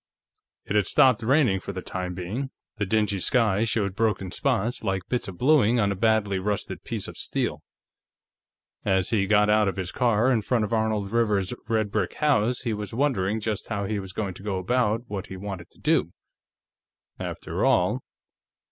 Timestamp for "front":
10.41-10.63